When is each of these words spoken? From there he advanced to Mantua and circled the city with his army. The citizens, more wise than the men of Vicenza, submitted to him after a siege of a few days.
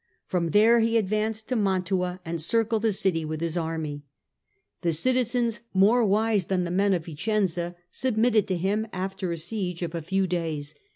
From 0.25 0.47
there 0.49 0.79
he 0.79 0.97
advanced 0.97 1.47
to 1.49 1.55
Mantua 1.55 2.19
and 2.25 2.41
circled 2.41 2.81
the 2.81 2.91
city 2.91 3.23
with 3.23 3.39
his 3.39 3.55
army. 3.55 4.03
The 4.81 4.93
citizens, 4.93 5.59
more 5.75 6.03
wise 6.03 6.45
than 6.47 6.63
the 6.63 6.71
men 6.71 6.95
of 6.95 7.05
Vicenza, 7.05 7.75
submitted 7.91 8.47
to 8.47 8.57
him 8.57 8.87
after 8.93 9.31
a 9.31 9.37
siege 9.37 9.83
of 9.83 9.93
a 9.93 10.01
few 10.01 10.25
days. 10.25 10.73